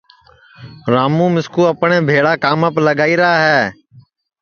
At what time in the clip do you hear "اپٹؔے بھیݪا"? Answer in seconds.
1.71-2.33